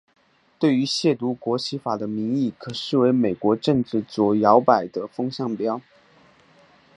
[0.57, 5.79] 对于亵渎国旗法的民意可视为美国政治左摇摆的风向标。